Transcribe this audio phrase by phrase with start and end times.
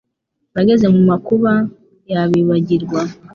[0.55, 1.51] Bageze mu makuba
[2.11, 2.99] yabibagirwa?